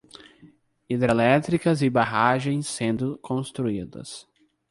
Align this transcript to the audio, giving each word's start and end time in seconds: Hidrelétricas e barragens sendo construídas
Hidrelétricas 0.89 1.83
e 1.83 1.87
barragens 1.87 2.65
sendo 2.65 3.19
construídas 3.19 4.27